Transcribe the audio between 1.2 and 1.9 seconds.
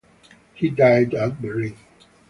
Berlin.